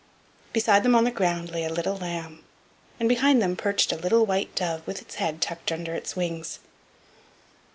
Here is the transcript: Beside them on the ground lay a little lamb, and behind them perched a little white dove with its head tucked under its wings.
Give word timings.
Beside 0.51 0.81
them 0.81 0.95
on 0.95 1.03
the 1.03 1.11
ground 1.11 1.51
lay 1.51 1.63
a 1.63 1.71
little 1.71 1.95
lamb, 1.95 2.43
and 2.99 3.07
behind 3.07 3.39
them 3.39 3.55
perched 3.55 3.91
a 3.91 3.95
little 3.95 4.25
white 4.25 4.55
dove 4.55 4.81
with 4.87 4.99
its 4.99 5.13
head 5.21 5.39
tucked 5.43 5.71
under 5.71 5.93
its 5.93 6.15
wings. 6.15 6.57